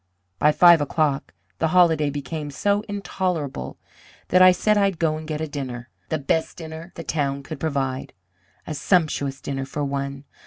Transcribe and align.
"By 0.39 0.51
five 0.51 0.81
o'clock 0.81 1.31
the 1.59 1.67
holiday 1.67 2.09
became 2.09 2.49
so 2.49 2.81
intolerable 2.89 3.77
that 4.29 4.41
I 4.41 4.51
said 4.51 4.75
I'd 4.75 4.97
go 4.97 5.15
and 5.15 5.27
get 5.27 5.41
a 5.41 5.47
dinner. 5.47 5.89
The 6.09 6.17
best 6.17 6.57
dinner 6.57 6.91
the 6.95 7.03
town 7.03 7.43
could 7.43 7.59
provide. 7.59 8.13
A 8.65 8.73
sumptuous 8.73 9.39
dinner 9.39 9.63
for 9.67 9.83
one. 9.85 10.23